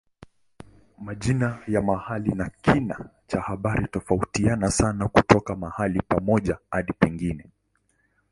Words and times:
Majina 0.97 1.59
ya 1.67 1.81
mahali 1.81 2.31
na 2.35 2.49
kina 2.61 3.09
cha 3.27 3.41
habari 3.41 3.81
hutofautiana 3.81 4.71
sana 4.71 5.07
kutoka 5.07 5.55
mahali 5.55 6.01
pamoja 6.07 6.57
hadi 6.71 6.93
pengine. 6.93 7.45